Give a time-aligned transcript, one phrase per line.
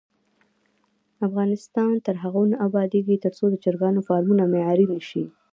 [1.27, 5.23] افغانستان تر هغو نه ابادیږي، ترڅو د چرګانو فارمونه معیاري نشي.